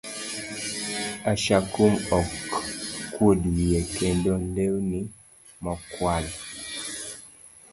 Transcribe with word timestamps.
Ashakum 1.31 1.93
ok 2.19 2.29
kuod 3.13 3.39
wiye, 3.53 3.79
kendo 3.95 4.31
lewni 4.55 4.99
mokwal 5.63 6.25